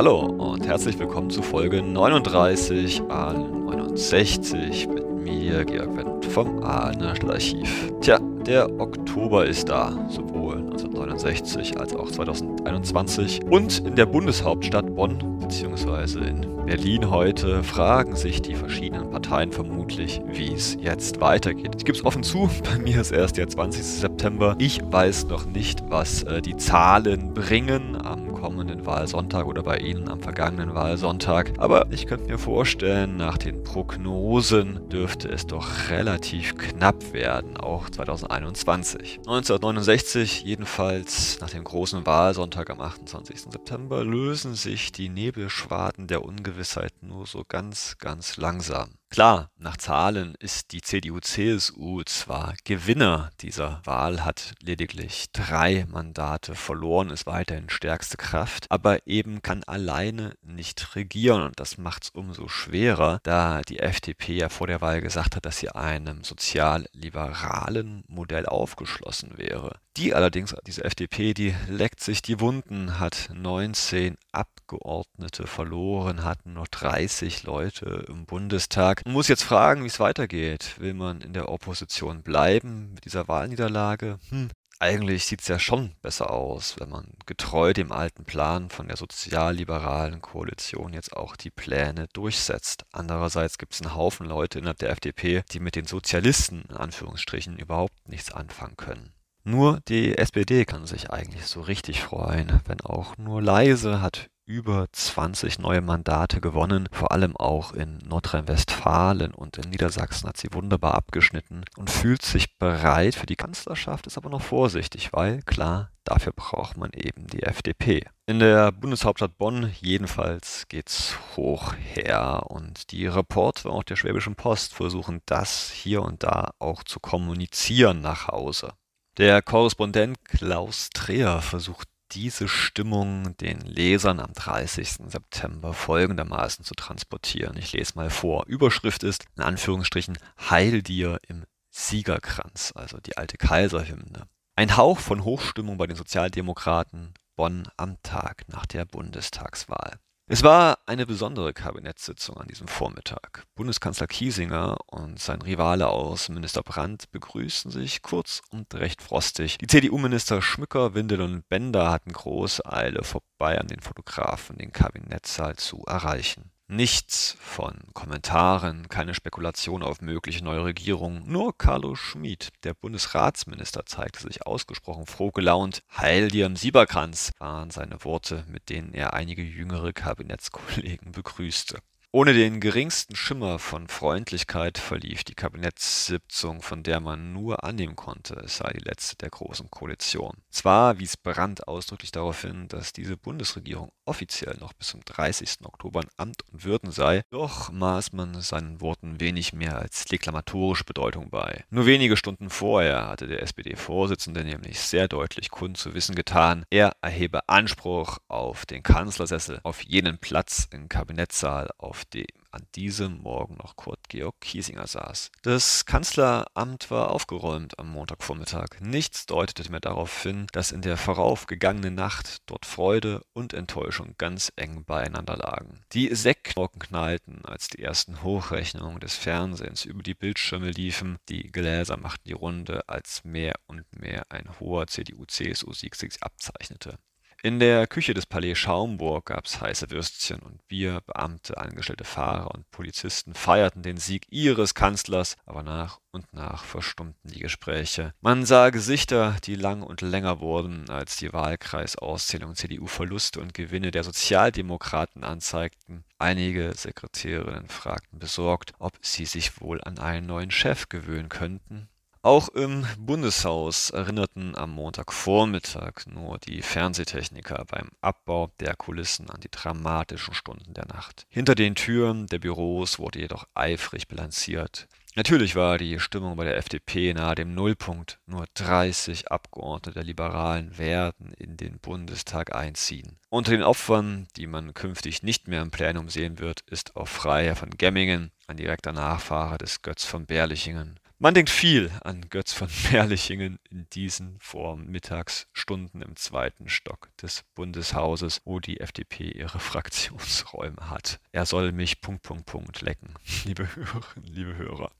Hallo 0.00 0.20
und 0.20 0.66
herzlich 0.66 0.98
willkommen 0.98 1.28
zu 1.28 1.42
Folge 1.42 1.82
39 1.82 3.02
an 3.10 3.66
69 3.66 4.88
mit 4.88 5.06
mir, 5.06 5.62
Georg 5.66 5.94
Wendt 5.94 6.24
vom 6.24 6.62
Ahner 6.62 7.12
Archiv. 7.28 7.92
Tja, 8.00 8.18
der 8.46 8.80
Oktober 8.80 9.44
ist 9.44 9.68
da, 9.68 9.90
sowohl 10.08 10.56
1969 10.56 11.78
als 11.78 11.94
auch 11.94 12.10
2021. 12.10 13.44
Und 13.44 13.80
in 13.80 13.94
der 13.94 14.06
Bundeshauptstadt 14.06 14.96
Bonn 14.96 15.18
bzw. 15.38 16.28
in 16.30 16.64
Berlin 16.64 17.10
heute 17.10 17.62
fragen 17.62 18.16
sich 18.16 18.40
die 18.40 18.54
verschiedenen 18.54 19.10
Parteien 19.10 19.52
vermutlich, 19.52 20.22
wie 20.32 20.54
es 20.54 20.78
jetzt 20.80 21.20
weitergeht. 21.20 21.74
Ich 21.76 21.84
gebe 21.84 21.98
es 21.98 22.06
offen 22.06 22.22
zu, 22.22 22.48
bei 22.72 22.78
mir 22.78 23.02
ist 23.02 23.12
erst 23.12 23.36
der 23.36 23.48
20. 23.48 23.84
September. 23.84 24.56
Ich 24.56 24.80
weiß 24.82 25.26
noch 25.26 25.44
nicht, 25.44 25.82
was 25.90 26.22
äh, 26.22 26.40
die 26.40 26.56
Zahlen 26.56 27.34
bringen 27.34 27.98
am 28.02 28.29
kommenden 28.40 28.86
Wahlsonntag 28.86 29.46
oder 29.46 29.62
bei 29.62 29.78
Ihnen 29.78 30.08
am 30.08 30.20
vergangenen 30.20 30.74
Wahlsonntag. 30.74 31.52
Aber 31.58 31.86
ich 31.90 32.06
könnte 32.06 32.26
mir 32.26 32.38
vorstellen, 32.38 33.16
nach 33.16 33.36
den 33.36 33.62
Prognosen 33.62 34.88
dürfte 34.88 35.28
es 35.28 35.46
doch 35.46 35.90
relativ 35.90 36.56
knapp 36.56 37.12
werden, 37.12 37.58
auch 37.58 37.90
2021. 37.90 39.18
1969 39.18 40.42
jedenfalls 40.44 41.38
nach 41.40 41.50
dem 41.50 41.64
großen 41.64 42.06
Wahlsonntag 42.06 42.70
am 42.70 42.80
28. 42.80 43.42
September 43.50 44.04
lösen 44.04 44.54
sich 44.54 44.90
die 44.90 45.10
Nebelschwaden 45.10 46.06
der 46.06 46.24
Ungewissheit 46.24 46.94
nur 47.02 47.26
so 47.26 47.44
ganz, 47.46 47.96
ganz 47.98 48.38
langsam. 48.38 48.99
Klar, 49.12 49.50
nach 49.58 49.76
Zahlen 49.76 50.36
ist 50.38 50.70
die 50.70 50.82
CDU-CSU 50.82 52.04
zwar 52.04 52.54
Gewinner 52.62 53.30
dieser 53.40 53.80
Wahl, 53.84 54.24
hat 54.24 54.54
lediglich 54.62 55.32
drei 55.32 55.84
Mandate 55.90 56.54
verloren, 56.54 57.10
ist 57.10 57.26
weiterhin 57.26 57.70
stärkste 57.70 58.16
Kraft, 58.16 58.66
aber 58.70 59.04
eben 59.08 59.42
kann 59.42 59.64
alleine 59.64 60.36
nicht 60.42 60.94
regieren 60.94 61.42
und 61.42 61.58
das 61.58 61.76
macht 61.76 62.04
es 62.04 62.10
umso 62.10 62.46
schwerer, 62.46 63.18
da 63.24 63.62
die 63.62 63.80
FDP 63.80 64.36
ja 64.36 64.48
vor 64.48 64.68
der 64.68 64.80
Wahl 64.80 65.00
gesagt 65.00 65.34
hat, 65.34 65.44
dass 65.44 65.58
sie 65.58 65.70
einem 65.70 66.22
sozial-liberalen 66.22 68.04
Modell 68.06 68.46
aufgeschlossen 68.46 69.36
wäre. 69.36 69.80
Die 69.96 70.14
allerdings, 70.14 70.54
diese 70.66 70.84
FDP, 70.84 71.34
die 71.34 71.54
leckt 71.68 72.00
sich 72.00 72.22
die 72.22 72.38
Wunden, 72.38 73.00
hat 73.00 73.28
19 73.34 74.16
Abgeordnete 74.30 75.48
verloren, 75.48 76.22
hatten 76.24 76.52
noch 76.52 76.68
30 76.68 77.42
Leute 77.42 78.06
im 78.08 78.24
Bundestag. 78.24 78.99
Man 79.04 79.14
muss 79.14 79.28
jetzt 79.28 79.44
fragen, 79.44 79.82
wie 79.82 79.88
es 79.88 80.00
weitergeht. 80.00 80.76
Will 80.78 80.94
man 80.94 81.20
in 81.20 81.32
der 81.32 81.48
Opposition 81.48 82.22
bleiben 82.22 82.92
mit 82.94 83.04
dieser 83.04 83.28
Wahlniederlage? 83.28 84.18
Hm, 84.28 84.50
eigentlich 84.78 85.26
sieht 85.26 85.42
es 85.42 85.48
ja 85.48 85.58
schon 85.58 85.92
besser 86.00 86.30
aus, 86.30 86.76
wenn 86.78 86.88
man 86.88 87.06
getreu 87.26 87.72
dem 87.72 87.92
alten 87.92 88.24
Plan 88.24 88.70
von 88.70 88.88
der 88.88 88.96
sozialliberalen 88.96 90.20
Koalition 90.20 90.92
jetzt 90.92 91.14
auch 91.14 91.36
die 91.36 91.50
Pläne 91.50 92.08
durchsetzt. 92.12 92.84
Andererseits 92.90 93.58
gibt 93.58 93.74
es 93.74 93.82
einen 93.82 93.94
Haufen 93.94 94.26
Leute 94.26 94.58
innerhalb 94.58 94.78
der 94.78 94.90
FDP, 94.90 95.42
die 95.52 95.60
mit 95.60 95.76
den 95.76 95.86
Sozialisten 95.86 96.64
in 96.68 96.76
Anführungsstrichen 96.76 97.58
überhaupt 97.58 98.08
nichts 98.08 98.32
anfangen 98.32 98.76
können. 98.76 99.12
Nur 99.44 99.80
die 99.88 100.16
SPD 100.16 100.64
kann 100.64 100.86
sich 100.86 101.10
eigentlich 101.10 101.46
so 101.46 101.62
richtig 101.62 102.02
freuen, 102.02 102.60
wenn 102.66 102.80
auch 102.80 103.16
nur 103.16 103.40
leise 103.42 104.00
hat 104.00 104.30
über 104.50 104.88
20 104.90 105.60
neue 105.60 105.80
Mandate 105.80 106.40
gewonnen, 106.40 106.88
vor 106.90 107.12
allem 107.12 107.36
auch 107.36 107.72
in 107.72 107.98
Nordrhein-Westfalen 107.98 109.32
und 109.32 109.58
in 109.58 109.70
Niedersachsen 109.70 110.28
hat 110.28 110.36
sie 110.36 110.48
wunderbar 110.52 110.94
abgeschnitten 110.94 111.64
und 111.76 111.88
fühlt 111.88 112.22
sich 112.22 112.58
bereit 112.58 113.14
für 113.14 113.26
die 113.26 113.36
Kanzlerschaft, 113.36 114.08
ist 114.08 114.18
aber 114.18 114.28
noch 114.28 114.42
vorsichtig, 114.42 115.12
weil 115.12 115.42
klar, 115.42 115.92
dafür 116.02 116.32
braucht 116.34 116.76
man 116.76 116.90
eben 116.94 117.28
die 117.28 117.44
FDP. 117.44 118.04
In 118.26 118.40
der 118.40 118.72
Bundeshauptstadt 118.72 119.38
Bonn 119.38 119.72
jedenfalls 119.80 120.66
geht's 120.68 121.16
hoch 121.36 121.74
her 121.94 122.42
und 122.48 122.90
die 122.90 123.06
Reporter 123.06 123.70
auch 123.70 123.84
der 123.84 123.94
Schwäbischen 123.94 124.34
Post 124.34 124.74
versuchen 124.74 125.20
das 125.26 125.70
hier 125.70 126.02
und 126.02 126.24
da 126.24 126.50
auch 126.58 126.82
zu 126.82 126.98
kommunizieren 126.98 128.00
nach 128.00 128.26
Hause. 128.26 128.72
Der 129.16 129.42
Korrespondent 129.42 130.24
Klaus 130.24 130.90
Treher 130.90 131.40
versucht 131.40 131.88
diese 132.12 132.48
Stimmung 132.48 133.36
den 133.38 133.60
Lesern 133.60 134.20
am 134.20 134.32
30. 134.32 135.10
September 135.10 135.72
folgendermaßen 135.72 136.64
zu 136.64 136.74
transportieren. 136.74 137.56
Ich 137.56 137.72
lese 137.72 137.92
mal 137.96 138.10
vor. 138.10 138.46
Überschrift 138.46 139.02
ist 139.02 139.24
in 139.36 139.42
Anführungsstrichen 139.42 140.18
Heil 140.48 140.82
dir 140.82 141.18
im 141.28 141.44
Siegerkranz, 141.70 142.72
also 142.74 142.98
die 142.98 143.16
alte 143.16 143.36
Kaiserhymne. 143.36 144.26
Ein 144.56 144.76
Hauch 144.76 144.98
von 144.98 145.24
Hochstimmung 145.24 145.78
bei 145.78 145.86
den 145.86 145.96
Sozialdemokraten 145.96 147.14
Bonn 147.36 147.68
am 147.76 147.96
Tag 148.02 148.44
nach 148.48 148.66
der 148.66 148.84
Bundestagswahl. 148.84 149.98
Es 150.32 150.44
war 150.44 150.78
eine 150.86 151.06
besondere 151.06 151.52
Kabinettssitzung 151.52 152.36
an 152.36 152.46
diesem 152.46 152.68
Vormittag. 152.68 153.46
Bundeskanzler 153.56 154.06
Kiesinger 154.06 154.76
und 154.86 155.18
sein 155.18 155.42
Rivale 155.42 155.88
Außenminister 155.88 156.62
Brandt 156.62 157.10
begrüßten 157.10 157.72
sich 157.72 158.00
kurz 158.02 158.40
und 158.50 158.72
recht 158.76 159.02
frostig. 159.02 159.58
Die 159.58 159.66
CDU-Minister 159.66 160.40
Schmücker, 160.40 160.94
Windel 160.94 161.20
und 161.22 161.48
Bender 161.48 161.90
hatten 161.90 162.12
große 162.12 162.64
Eile 162.64 163.02
vorbei 163.02 163.58
an 163.58 163.66
den 163.66 163.80
Fotografen, 163.80 164.56
den 164.56 164.70
Kabinettssaal 164.70 165.56
zu 165.56 165.82
erreichen. 165.88 166.52
Nichts 166.72 167.36
von 167.40 167.74
Kommentaren, 167.94 168.88
keine 168.88 169.12
Spekulation 169.12 169.82
auf 169.82 170.00
mögliche 170.00 170.44
neue 170.44 170.66
Regierung. 170.66 171.24
Nur 171.26 171.58
Carlo 171.58 171.96
Schmid, 171.96 172.50
der 172.62 172.74
Bundesratsminister, 172.74 173.86
zeigte 173.86 174.20
sich 174.20 174.46
ausgesprochen 174.46 175.06
froh 175.06 175.32
gelaunt. 175.32 175.82
Heil 175.96 176.28
dir 176.28 176.46
im 176.46 176.54
Sieberkranz 176.54 177.32
waren 177.40 177.72
seine 177.72 178.04
Worte, 178.04 178.44
mit 178.46 178.68
denen 178.68 178.94
er 178.94 179.14
einige 179.14 179.42
jüngere 179.42 179.92
Kabinettskollegen 179.92 181.10
begrüßte. 181.10 181.80
Ohne 182.12 182.32
den 182.34 182.58
geringsten 182.58 183.14
Schimmer 183.14 183.60
von 183.60 183.86
Freundlichkeit 183.86 184.78
verlief 184.78 185.22
die 185.22 185.36
Kabinettssitzung, 185.36 186.60
von 186.60 186.82
der 186.82 186.98
man 186.98 187.32
nur 187.32 187.62
annehmen 187.62 187.94
konnte, 187.94 188.34
es 188.44 188.56
sei 188.56 188.72
die 188.72 188.84
letzte 188.84 189.14
der 189.18 189.30
Großen 189.30 189.70
Koalition. 189.70 190.32
Zwar 190.50 190.98
wies 190.98 191.16
Brandt 191.16 191.68
ausdrücklich 191.68 192.10
darauf 192.10 192.42
hin, 192.42 192.66
dass 192.66 192.92
diese 192.92 193.16
Bundesregierung 193.16 193.92
offiziell 194.06 194.56
noch 194.58 194.72
bis 194.72 194.88
zum 194.88 195.04
30. 195.04 195.58
Oktober 195.62 196.00
in 196.00 196.08
Amt 196.16 196.42
und 196.50 196.64
Würden 196.64 196.90
sei, 196.90 197.22
doch 197.30 197.70
maß 197.70 198.12
man 198.12 198.40
seinen 198.40 198.80
Worten 198.80 199.20
wenig 199.20 199.52
mehr 199.52 199.78
als 199.78 200.04
deklamatorische 200.04 200.82
Bedeutung 200.82 201.30
bei. 201.30 201.62
Nur 201.70 201.86
wenige 201.86 202.16
Stunden 202.16 202.50
vorher 202.50 203.06
hatte 203.06 203.28
der 203.28 203.40
SPD-Vorsitzende 203.44 204.42
nämlich 204.42 204.80
sehr 204.80 205.06
deutlich 205.06 205.52
kund 205.52 205.76
zu 205.76 205.94
wissen 205.94 206.16
getan, 206.16 206.64
er 206.70 206.96
erhebe 207.02 207.48
Anspruch 207.48 208.18
auf 208.26 208.66
den 208.66 208.82
Kanzlersessel, 208.82 209.60
auf 209.62 209.82
jenen 209.82 210.18
Platz 210.18 210.66
im 210.72 210.88
Kabinettssaal, 210.88 211.70
auf 211.78 211.99
auf 212.00 212.04
dem 212.06 212.24
an 212.50 212.66
diesem 212.74 213.18
Morgen 213.18 213.56
noch 213.58 213.76
Kurt 213.76 214.08
Georg 214.08 214.40
Kiesinger 214.40 214.86
saß. 214.86 215.30
Das 215.42 215.84
Kanzleramt 215.84 216.90
war 216.90 217.10
aufgeräumt 217.10 217.78
am 217.78 217.90
Montagvormittag. 217.90 218.80
Nichts 218.80 219.26
deutete 219.26 219.70
mehr 219.70 219.80
darauf 219.80 220.22
hin, 220.22 220.46
dass 220.52 220.72
in 220.72 220.80
der 220.80 220.96
voraufgegangenen 220.96 221.94
Nacht 221.94 222.38
dort 222.46 222.66
Freude 222.66 223.22
und 223.34 223.52
Enttäuschung 223.52 224.14
ganz 224.18 224.50
eng 224.56 224.84
beieinander 224.84 225.36
lagen. 225.36 225.82
Die 225.92 226.12
Sektkorken 226.12 226.80
knallten, 226.80 227.44
als 227.44 227.68
die 227.68 227.82
ersten 227.82 228.22
Hochrechnungen 228.22 228.98
des 228.98 229.14
Fernsehens 229.14 229.84
über 229.84 230.02
die 230.02 230.14
Bildschirme 230.14 230.70
liefen. 230.70 231.18
Die 231.28 231.52
Gläser 231.52 231.98
machten 231.98 232.26
die 232.26 232.32
Runde, 232.32 232.88
als 232.88 233.22
mehr 233.24 233.54
und 233.66 233.84
mehr 233.92 234.24
ein 234.30 234.58
hoher 234.58 234.86
CDU-CSU-Sieg 234.86 235.94
sich 235.94 236.20
abzeichnete. 236.22 236.98
In 237.42 237.58
der 237.58 237.86
Küche 237.86 238.12
des 238.12 238.26
Palais 238.26 238.54
Schaumburg 238.54 239.24
gab's 239.24 239.62
heiße 239.62 239.88
Würstchen 239.90 240.40
und 240.40 240.68
Bier, 240.68 241.00
Beamte, 241.06 241.56
angestellte 241.56 242.04
Fahrer 242.04 242.54
und 242.54 242.70
Polizisten 242.70 243.32
feierten 243.32 243.82
den 243.82 243.96
Sieg 243.96 244.26
ihres 244.28 244.74
Kanzlers, 244.74 245.38
aber 245.46 245.62
nach 245.62 246.00
und 246.10 246.30
nach 246.34 246.64
verstummten 246.64 247.30
die 247.30 247.40
Gespräche. 247.40 248.12
Man 248.20 248.44
sah 248.44 248.68
Gesichter, 248.68 249.38
die 249.44 249.54
lang 249.54 249.82
und 249.82 250.02
länger 250.02 250.40
wurden, 250.40 250.90
als 250.90 251.16
die 251.16 251.32
Wahlkreisauszählung 251.32 252.56
CDU-Verluste 252.56 253.40
und 253.40 253.54
Gewinne 253.54 253.90
der 253.90 254.04
Sozialdemokraten 254.04 255.24
anzeigten. 255.24 256.04
Einige 256.18 256.74
Sekretärinnen 256.76 257.68
fragten 257.68 258.18
besorgt, 258.18 258.74
ob 258.78 258.98
sie 259.00 259.24
sich 259.24 259.62
wohl 259.62 259.80
an 259.82 259.98
einen 259.98 260.26
neuen 260.26 260.50
Chef 260.50 260.90
gewöhnen 260.90 261.30
könnten. 261.30 261.88
Auch 262.22 262.50
im 262.50 262.84
Bundeshaus 262.98 263.88
erinnerten 263.88 264.54
am 264.54 264.72
Montagvormittag 264.72 266.04
nur 266.04 266.36
die 266.36 266.60
Fernsehtechniker 266.60 267.64
beim 267.66 267.88
Abbau 268.02 268.52
der 268.60 268.76
Kulissen 268.76 269.30
an 269.30 269.40
die 269.40 269.50
dramatischen 269.50 270.34
Stunden 270.34 270.74
der 270.74 270.86
Nacht. 270.86 271.26
Hinter 271.30 271.54
den 271.54 271.76
Türen 271.76 272.26
der 272.26 272.38
Büros 272.38 272.98
wurde 272.98 273.20
jedoch 273.20 273.46
eifrig 273.54 274.06
bilanziert. 274.06 274.86
Natürlich 275.16 275.56
war 275.56 275.78
die 275.78 275.98
Stimmung 275.98 276.36
bei 276.36 276.44
der 276.44 276.58
FDP 276.58 277.14
nahe 277.14 277.36
dem 277.36 277.54
Nullpunkt. 277.54 278.20
Nur 278.26 278.44
30 278.52 279.32
Abgeordnete 279.32 279.94
der 279.94 280.04
Liberalen 280.04 280.76
werden 280.76 281.32
in 281.38 281.56
den 281.56 281.78
Bundestag 281.78 282.54
einziehen. 282.54 283.18
Unter 283.30 283.52
den 283.52 283.62
Opfern, 283.62 284.28
die 284.36 284.46
man 284.46 284.74
künftig 284.74 285.22
nicht 285.22 285.48
mehr 285.48 285.62
im 285.62 285.70
Plenum 285.70 286.10
sehen 286.10 286.38
wird, 286.38 286.60
ist 286.66 286.96
auch 286.96 287.08
Freiherr 287.08 287.56
von 287.56 287.70
Gemmingen, 287.70 288.30
ein 288.46 288.58
direkter 288.58 288.92
Nachfahre 288.92 289.56
des 289.56 289.80
Götz 289.80 290.04
von 290.04 290.26
Berlichingen. 290.26 291.00
Man 291.22 291.34
denkt 291.34 291.50
viel 291.50 291.90
an 292.02 292.30
Götz 292.30 292.54
von 292.54 292.70
Merlichingen 292.92 293.58
in 293.68 293.86
diesen 293.90 294.38
Vormittagsstunden 294.40 296.00
im 296.00 296.16
zweiten 296.16 296.70
Stock 296.70 297.14
des 297.18 297.44
Bundeshauses, 297.54 298.40
wo 298.46 298.58
die 298.58 298.80
FDP 298.80 299.30
ihre 299.32 299.58
Fraktionsräume 299.58 300.88
hat. 300.88 301.20
Er 301.30 301.44
soll 301.44 301.72
mich 301.72 302.00
Punkt, 302.00 302.22
Punkt, 302.22 302.46
Punkt 302.46 302.80
lecken, 302.80 303.12
liebe 303.44 303.68
Hörerinnen, 303.76 304.32
liebe 304.32 304.56
Hörer. 304.56 304.92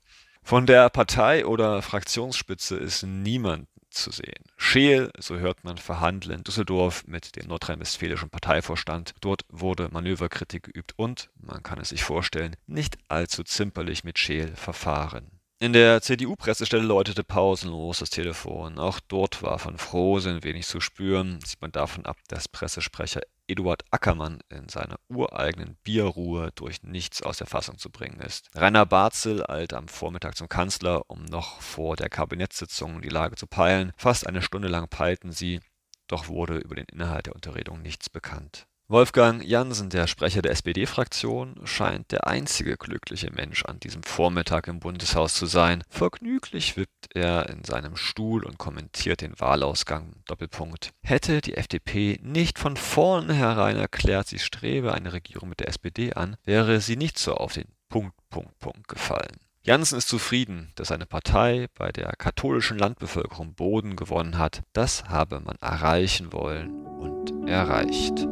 Von 0.43 0.67
der 0.67 0.91
Partei 0.91 1.43
oder 1.43 1.81
Fraktionsspitze 1.81 2.77
ist 2.77 3.01
niemand 3.01 3.67
zu 3.89 4.11
sehen. 4.11 4.45
Scheel, 4.57 5.11
so 5.17 5.39
hört 5.39 5.63
man, 5.63 5.79
verhandle 5.79 6.35
in 6.35 6.43
Düsseldorf 6.43 7.03
mit 7.07 7.35
dem 7.35 7.47
nordrhein-westfälischen 7.47 8.29
Parteivorstand. 8.29 9.15
Dort 9.21 9.43
wurde 9.49 9.89
Manöverkritik 9.91 10.63
geübt 10.63 10.93
und, 10.97 11.31
man 11.39 11.63
kann 11.63 11.79
es 11.79 11.89
sich 11.89 12.03
vorstellen, 12.03 12.55
nicht 12.67 12.99
allzu 13.07 13.43
zimperlich 13.43 14.03
mit 14.03 14.19
Scheel 14.19 14.55
verfahren. 14.55 15.40
In 15.61 15.73
der 15.73 16.01
CDU-Pressestelle 16.01 16.81
läutete 16.81 17.23
pausenlos 17.23 17.99
das 17.99 18.09
Telefon. 18.09 18.79
Auch 18.79 18.99
dort 18.99 19.43
war 19.43 19.59
von 19.59 19.77
Frohsinn 19.77 20.43
wenig 20.43 20.65
zu 20.65 20.79
spüren. 20.79 21.39
Sieht 21.45 21.61
man 21.61 21.71
davon 21.71 22.07
ab, 22.07 22.17
dass 22.29 22.47
Pressesprecher 22.47 23.21
Eduard 23.45 23.83
Ackermann 23.91 24.39
in 24.49 24.69
seiner 24.69 24.95
ureigenen 25.07 25.77
Bierruhe 25.83 26.49
durch 26.55 26.81
nichts 26.81 27.21
aus 27.21 27.37
der 27.37 27.45
Fassung 27.45 27.77
zu 27.77 27.91
bringen 27.91 28.21
ist. 28.21 28.49
Rainer 28.55 28.87
Barzel 28.87 29.45
eilt 29.47 29.75
am 29.75 29.87
Vormittag 29.87 30.35
zum 30.35 30.49
Kanzler, 30.49 31.03
um 31.11 31.25
noch 31.25 31.61
vor 31.61 31.95
der 31.95 32.09
Kabinettssitzung 32.09 32.99
die 33.03 33.09
Lage 33.09 33.35
zu 33.35 33.45
peilen. 33.45 33.93
Fast 33.97 34.25
eine 34.25 34.41
Stunde 34.41 34.67
lang 34.67 34.87
peilten 34.87 35.31
sie, 35.31 35.59
doch 36.07 36.27
wurde 36.27 36.57
über 36.57 36.73
den 36.73 36.85
Inhalt 36.85 37.27
der 37.27 37.35
Unterredung 37.35 37.83
nichts 37.83 38.09
bekannt. 38.09 38.65
Wolfgang 38.91 39.41
Jansen, 39.41 39.89
der 39.89 40.05
Sprecher 40.05 40.41
der 40.41 40.51
SPD-Fraktion, 40.51 41.61
scheint 41.63 42.11
der 42.11 42.27
einzige 42.27 42.75
glückliche 42.75 43.31
Mensch 43.31 43.63
an 43.63 43.79
diesem 43.79 44.03
Vormittag 44.03 44.67
im 44.67 44.81
Bundeshaus 44.81 45.33
zu 45.33 45.45
sein. 45.45 45.81
Vergnüglich 45.87 46.75
wippt 46.75 47.15
er 47.15 47.47
in 47.47 47.63
seinem 47.63 47.95
Stuhl 47.95 48.43
und 48.43 48.57
kommentiert 48.57 49.21
den 49.21 49.39
Wahlausgang. 49.39 50.15
Doppelpunkt. 50.25 50.91
Hätte 51.03 51.39
die 51.39 51.55
FDP 51.55 52.19
nicht 52.21 52.59
von 52.59 52.75
vornherein 52.75 53.77
erklärt, 53.77 54.27
sie 54.27 54.39
strebe 54.39 54.93
eine 54.93 55.13
Regierung 55.13 55.47
mit 55.47 55.61
der 55.61 55.69
SPD 55.69 56.11
an, 56.11 56.35
wäre 56.43 56.81
sie 56.81 56.97
nicht 56.97 57.17
so 57.17 57.35
auf 57.35 57.53
den 57.53 57.69
Punkt, 57.87 58.17
Punkt, 58.29 58.59
Punkt 58.59 58.89
gefallen. 58.89 59.37
Janssen 59.63 59.99
ist 59.99 60.09
zufrieden, 60.09 60.73
dass 60.75 60.89
seine 60.89 61.05
Partei 61.05 61.67
bei 61.75 61.93
der 61.93 62.11
katholischen 62.17 62.77
Landbevölkerung 62.77 63.53
Boden 63.53 63.95
gewonnen 63.95 64.37
hat. 64.37 64.63
Das 64.73 65.05
habe 65.05 65.39
man 65.39 65.55
erreichen 65.61 66.33
wollen 66.33 66.85
und 66.85 67.47
erreicht. 67.47 68.27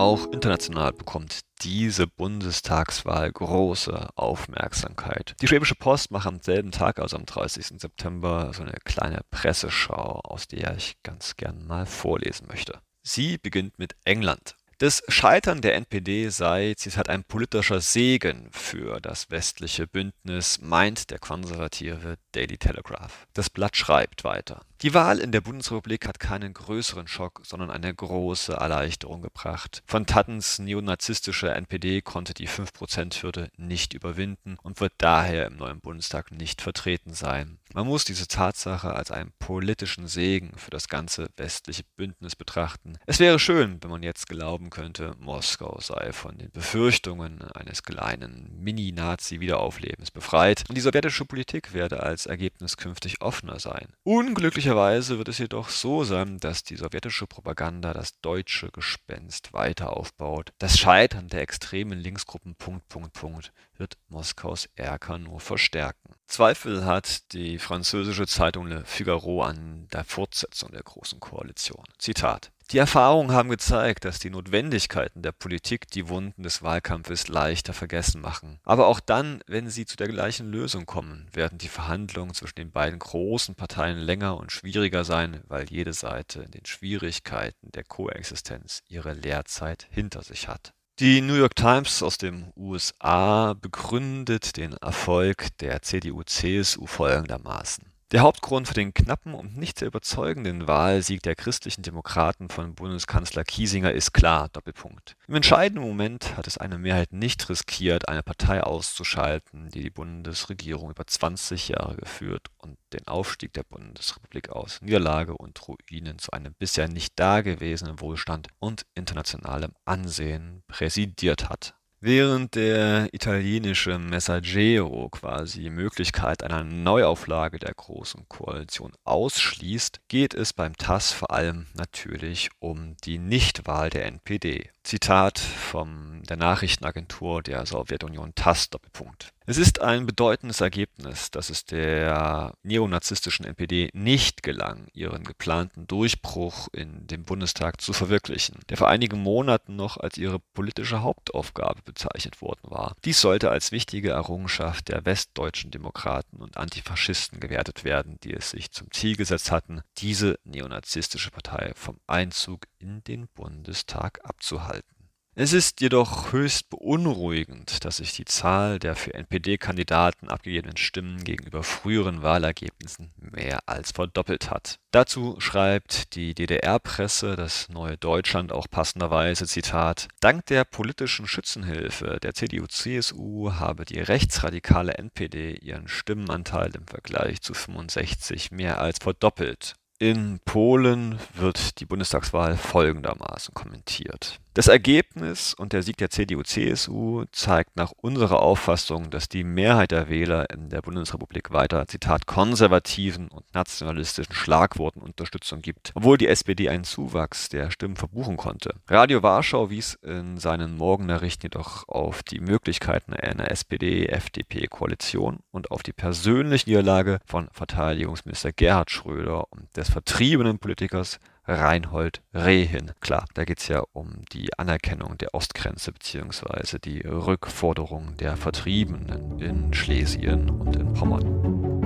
Auch 0.00 0.32
international 0.32 0.94
bekommt 0.94 1.40
diese 1.60 2.06
Bundestagswahl 2.06 3.30
große 3.30 4.08
Aufmerksamkeit. 4.16 5.36
Die 5.42 5.46
Schwäbische 5.46 5.74
Post 5.74 6.10
macht 6.10 6.26
am 6.26 6.40
selben 6.40 6.70
Tag, 6.70 6.98
also 6.98 7.18
am 7.18 7.26
30. 7.26 7.78
September, 7.78 8.50
so 8.54 8.62
eine 8.62 8.78
kleine 8.82 9.20
Presseschau, 9.30 10.20
aus 10.24 10.48
der 10.48 10.74
ich 10.74 10.96
ganz 11.02 11.36
gern 11.36 11.66
mal 11.66 11.84
vorlesen 11.84 12.46
möchte. 12.48 12.80
Sie 13.02 13.36
beginnt 13.36 13.78
mit 13.78 13.94
England. 14.06 14.56
Das 14.80 15.02
Scheitern 15.08 15.60
der 15.60 15.74
NPD 15.74 16.30
sei, 16.30 16.72
Zitat, 16.74 17.10
ein 17.10 17.22
politischer 17.22 17.82
Segen 17.82 18.48
für 18.50 18.98
das 18.98 19.30
westliche 19.30 19.86
Bündnis, 19.86 20.58
meint 20.62 21.10
der 21.10 21.18
konservative 21.18 22.16
Daily 22.32 22.56
Telegraph. 22.56 23.26
Das 23.34 23.50
Blatt 23.50 23.76
schreibt 23.76 24.24
weiter. 24.24 24.62
Die 24.80 24.94
Wahl 24.94 25.18
in 25.18 25.32
der 25.32 25.42
Bundesrepublik 25.42 26.08
hat 26.08 26.18
keinen 26.18 26.54
größeren 26.54 27.06
Schock, 27.08 27.42
sondern 27.44 27.70
eine 27.70 27.94
große 27.94 28.54
Erleichterung 28.54 29.20
gebracht. 29.20 29.82
Von 29.84 30.06
Tattens 30.06 30.58
neonazistischer 30.58 31.54
NPD 31.54 32.00
konnte 32.00 32.32
die 32.32 32.48
5%-Hürde 32.48 33.50
nicht 33.58 33.92
überwinden 33.92 34.56
und 34.62 34.80
wird 34.80 34.94
daher 34.96 35.44
im 35.44 35.56
neuen 35.56 35.80
Bundestag 35.80 36.32
nicht 36.32 36.62
vertreten 36.62 37.12
sein. 37.12 37.58
Man 37.72 37.86
muss 37.86 38.04
diese 38.04 38.26
Tatsache 38.26 38.92
als 38.94 39.12
einen 39.12 39.32
politischen 39.38 40.08
Segen 40.08 40.52
für 40.56 40.70
das 40.70 40.88
ganze 40.88 41.28
westliche 41.36 41.84
Bündnis 41.96 42.34
betrachten. 42.34 42.98
Es 43.06 43.20
wäre 43.20 43.38
schön, 43.38 43.78
wenn 43.80 43.90
man 43.90 44.02
jetzt 44.02 44.28
glauben 44.28 44.70
könnte, 44.70 45.14
Moskau 45.20 45.78
sei 45.80 46.12
von 46.12 46.36
den 46.36 46.50
Befürchtungen 46.50 47.42
eines 47.52 47.84
kleinen 47.84 48.50
Mini-Nazi-Wiederauflebens 48.60 50.10
befreit 50.10 50.64
und 50.68 50.74
die 50.74 50.80
sowjetische 50.80 51.24
Politik 51.24 51.72
werde 51.72 52.02
als 52.02 52.26
Ergebnis 52.26 52.76
künftig 52.76 53.20
offener 53.20 53.60
sein. 53.60 53.86
Unglücklicherweise 54.02 55.18
wird 55.18 55.28
es 55.28 55.38
jedoch 55.38 55.68
so 55.68 56.02
sein, 56.02 56.38
dass 56.38 56.64
die 56.64 56.76
sowjetische 56.76 57.28
Propaganda 57.28 57.92
das 57.92 58.20
deutsche 58.20 58.70
Gespenst 58.72 59.52
weiter 59.52 59.96
aufbaut. 59.96 60.52
Das 60.58 60.76
Scheitern 60.76 61.28
der 61.28 61.42
extremen 61.42 62.00
Linksgruppen 62.00 62.56
Punkt, 62.56 62.88
Punkt, 62.88 63.12
Punkt 63.12 63.52
wird 63.76 63.96
Moskaus 64.08 64.68
Erker 64.74 65.18
nur 65.18 65.38
verstärken. 65.38 66.14
Zweifel 66.30 66.84
hat 66.84 67.32
die 67.32 67.58
französische 67.58 68.26
Zeitung 68.26 68.68
Le 68.68 68.84
Figaro 68.84 69.42
an 69.42 69.88
der 69.92 70.04
Fortsetzung 70.04 70.70
der 70.70 70.84
Großen 70.84 71.18
Koalition. 71.18 71.84
Zitat 71.98 72.52
die 72.70 72.78
Erfahrungen 72.78 73.32
haben 73.32 73.48
gezeigt, 73.48 74.04
dass 74.04 74.20
die 74.20 74.30
Notwendigkeiten 74.30 75.22
der 75.22 75.32
Politik 75.32 75.90
die 75.90 76.08
Wunden 76.08 76.44
des 76.44 76.62
Wahlkampfes 76.62 77.26
leichter 77.26 77.72
vergessen 77.72 78.20
machen. 78.20 78.60
Aber 78.62 78.86
auch 78.86 79.00
dann, 79.00 79.42
wenn 79.48 79.68
sie 79.68 79.86
zu 79.86 79.96
der 79.96 80.06
gleichen 80.06 80.52
Lösung 80.52 80.86
kommen, 80.86 81.26
werden 81.32 81.58
die 81.58 81.66
Verhandlungen 81.66 82.32
zwischen 82.32 82.54
den 82.54 82.70
beiden 82.70 83.00
großen 83.00 83.56
Parteien 83.56 83.98
länger 83.98 84.36
und 84.36 84.52
schwieriger 84.52 85.02
sein, 85.02 85.42
weil 85.48 85.68
jede 85.68 85.92
Seite 85.92 86.42
in 86.42 86.52
den 86.52 86.64
Schwierigkeiten 86.64 87.72
der 87.72 87.82
Koexistenz 87.82 88.84
ihre 88.86 89.14
Lehrzeit 89.14 89.88
hinter 89.90 90.22
sich 90.22 90.46
hat. 90.46 90.72
Die 91.00 91.22
New 91.22 91.32
York 91.32 91.56
Times 91.56 92.02
aus 92.02 92.18
den 92.18 92.52
USA 92.56 93.54
begründet 93.54 94.58
den 94.58 94.74
Erfolg 94.74 95.46
der 95.60 95.80
CDU-CSU 95.80 96.84
folgendermaßen. 96.84 97.89
Der 98.12 98.22
Hauptgrund 98.22 98.66
für 98.66 98.74
den 98.74 98.92
knappen 98.92 99.34
und 99.34 99.56
nicht 99.56 99.78
sehr 99.78 99.86
überzeugenden 99.86 100.66
Wahlsieg 100.66 101.22
der 101.22 101.36
Christlichen 101.36 101.82
Demokraten 101.82 102.48
von 102.48 102.74
Bundeskanzler 102.74 103.44
Kiesinger 103.44 103.92
ist 103.92 104.12
klar: 104.12 104.48
Doppelpunkt. 104.52 105.14
Im 105.28 105.36
entscheidenden 105.36 105.84
Moment 105.84 106.36
hat 106.36 106.48
es 106.48 106.58
eine 106.58 106.76
Mehrheit 106.76 107.12
nicht 107.12 107.48
riskiert, 107.48 108.08
eine 108.08 108.24
Partei 108.24 108.64
auszuschalten, 108.64 109.68
die 109.68 109.82
die 109.82 109.90
Bundesregierung 109.90 110.90
über 110.90 111.06
20 111.06 111.68
Jahre 111.68 111.94
geführt 111.98 112.48
und 112.58 112.78
den 112.92 113.06
Aufstieg 113.06 113.52
der 113.52 113.62
Bundesrepublik 113.62 114.48
aus 114.48 114.82
Niederlage 114.82 115.36
und 115.36 115.60
Ruinen 115.68 116.18
zu 116.18 116.32
einem 116.32 116.52
bisher 116.54 116.88
nicht 116.88 117.12
dagewesenen 117.16 118.00
Wohlstand 118.00 118.48
und 118.58 118.86
internationalem 118.96 119.70
Ansehen 119.84 120.64
präsidiert 120.66 121.48
hat 121.48 121.74
Während 122.02 122.54
der 122.54 123.12
italienische 123.12 123.98
Messaggero 123.98 125.10
quasi 125.10 125.60
die 125.60 125.68
Möglichkeit 125.68 126.42
einer 126.42 126.64
Neuauflage 126.64 127.58
der 127.58 127.74
Großen 127.74 128.26
Koalition 128.26 128.92
ausschließt, 129.04 130.00
geht 130.08 130.32
es 130.32 130.54
beim 130.54 130.74
TASS 130.78 131.12
vor 131.12 131.30
allem 131.30 131.66
natürlich 131.74 132.48
um 132.58 132.96
die 133.04 133.18
Nichtwahl 133.18 133.90
der 133.90 134.06
NPD. 134.06 134.70
Zitat 134.82 135.38
von 135.38 136.22
der 136.22 136.38
Nachrichtenagentur 136.38 137.42
der 137.42 137.66
Sowjetunion 137.66 138.34
TASS 138.34 138.70
Doppelpunkt. 138.70 139.34
Es 139.50 139.58
ist 139.58 139.80
ein 139.80 140.06
bedeutendes 140.06 140.60
Ergebnis, 140.60 141.32
dass 141.32 141.50
es 141.50 141.64
der 141.64 142.54
neonazistischen 142.62 143.44
NPD 143.44 143.90
nicht 143.94 144.44
gelang, 144.44 144.86
ihren 144.92 145.24
geplanten 145.24 145.88
Durchbruch 145.88 146.68
in 146.72 147.08
den 147.08 147.24
Bundestag 147.24 147.80
zu 147.80 147.92
verwirklichen, 147.92 148.60
der 148.68 148.76
vor 148.76 148.88
einigen 148.88 149.20
Monaten 149.20 149.74
noch 149.74 149.96
als 149.96 150.18
ihre 150.18 150.38
politische 150.38 151.02
Hauptaufgabe 151.02 151.82
bezeichnet 151.82 152.40
worden 152.40 152.70
war. 152.70 152.94
Dies 153.04 153.20
sollte 153.20 153.50
als 153.50 153.72
wichtige 153.72 154.10
Errungenschaft 154.10 154.88
der 154.88 155.04
westdeutschen 155.04 155.72
Demokraten 155.72 156.36
und 156.36 156.56
Antifaschisten 156.56 157.40
gewertet 157.40 157.82
werden, 157.82 158.18
die 158.22 158.32
es 158.32 158.50
sich 158.50 158.70
zum 158.70 158.88
Ziel 158.92 159.16
gesetzt 159.16 159.50
hatten, 159.50 159.82
diese 159.98 160.38
neonazistische 160.44 161.32
Partei 161.32 161.72
vom 161.74 161.98
Einzug 162.06 162.68
in 162.78 163.02
den 163.02 163.26
Bundestag 163.26 164.20
abzuhalten. 164.22 164.99
Es 165.42 165.54
ist 165.54 165.80
jedoch 165.80 166.32
höchst 166.32 166.68
beunruhigend, 166.68 167.86
dass 167.86 167.96
sich 167.96 168.12
die 168.12 168.26
Zahl 168.26 168.78
der 168.78 168.94
für 168.94 169.14
NPD-Kandidaten 169.14 170.28
abgegebenen 170.28 170.76
Stimmen 170.76 171.24
gegenüber 171.24 171.62
früheren 171.62 172.20
Wahlergebnissen 172.20 173.10
mehr 173.16 173.60
als 173.64 173.92
verdoppelt 173.92 174.50
hat. 174.50 174.76
Dazu 174.90 175.36
schreibt 175.40 176.14
die 176.14 176.34
DDR-Presse, 176.34 177.36
das 177.36 177.70
Neue 177.70 177.96
Deutschland 177.96 178.52
auch 178.52 178.66
passenderweise, 178.70 179.46
Zitat, 179.46 180.08
Dank 180.20 180.44
der 180.44 180.64
politischen 180.64 181.26
Schützenhilfe 181.26 182.18
der 182.22 182.34
CDU-CSU 182.34 183.52
habe 183.54 183.86
die 183.86 184.00
rechtsradikale 184.00 184.98
NPD 184.98 185.54
ihren 185.54 185.88
Stimmenanteil 185.88 186.72
im 186.76 186.86
Vergleich 186.86 187.40
zu 187.40 187.54
65 187.54 188.50
mehr 188.50 188.78
als 188.78 188.98
verdoppelt. 188.98 189.74
In 190.02 190.40
Polen 190.46 191.18
wird 191.34 191.78
die 191.78 191.84
Bundestagswahl 191.84 192.56
folgendermaßen 192.56 193.52
kommentiert. 193.52 194.40
Das 194.52 194.66
Ergebnis 194.66 195.54
und 195.54 195.72
der 195.72 195.84
Sieg 195.84 195.96
der 195.98 196.10
CDU-CSU 196.10 197.24
zeigt 197.30 197.76
nach 197.76 197.92
unserer 197.96 198.42
Auffassung, 198.42 199.08
dass 199.08 199.28
die 199.28 199.44
Mehrheit 199.44 199.92
der 199.92 200.08
Wähler 200.08 200.50
in 200.50 200.70
der 200.70 200.82
Bundesrepublik 200.82 201.52
weiter, 201.52 201.86
Zitat, 201.86 202.26
konservativen 202.26 203.28
und 203.28 203.44
nationalistischen 203.54 204.34
Schlagworten 204.34 205.02
Unterstützung 205.02 205.62
gibt, 205.62 205.92
obwohl 205.94 206.18
die 206.18 206.26
SPD 206.26 206.68
einen 206.68 206.82
Zuwachs 206.82 207.48
der 207.48 207.70
Stimmen 207.70 207.94
verbuchen 207.94 208.36
konnte. 208.36 208.74
Radio 208.88 209.22
Warschau 209.22 209.70
wies 209.70 209.94
in 210.02 210.36
seinen 210.38 210.76
Morgennachrichten 210.76 211.44
jedoch 211.44 211.86
auf 211.86 212.24
die 212.24 212.40
Möglichkeiten 212.40 213.14
einer 213.14 213.52
SPD-FDP-Koalition 213.52 215.38
und 215.52 215.70
auf 215.70 215.84
die 215.84 215.92
persönliche 215.92 216.68
Niederlage 216.68 217.20
von 217.24 217.48
Verteidigungsminister 217.52 218.50
Gerhard 218.50 218.90
Schröder 218.90 219.44
und 219.52 219.76
des 219.76 219.88
vertriebenen 219.90 220.58
Politikers 220.58 221.20
Reinhold 221.46 222.22
Rehen. 222.34 222.92
Klar, 223.00 223.24
da 223.34 223.44
geht 223.44 223.58
es 223.58 223.68
ja 223.68 223.82
um 223.92 224.22
die 224.32 224.56
Anerkennung 224.58 225.18
der 225.18 225.34
Ostgrenze 225.34 225.92
bzw. 225.92 226.78
die 226.78 227.00
Rückforderung 227.00 228.16
der 228.16 228.36
Vertriebenen 228.36 229.38
in 229.38 229.74
Schlesien 229.74 230.50
und 230.50 230.76
in 230.76 230.92
Pommern. 230.92 231.79